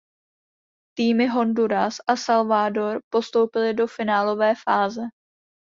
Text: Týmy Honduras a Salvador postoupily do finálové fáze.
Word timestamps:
Týmy 0.97 1.27
Honduras 1.27 2.01
a 2.07 2.15
Salvador 2.15 3.01
postoupily 3.11 3.73
do 3.75 3.87
finálové 3.87 4.55
fáze. 4.55 5.01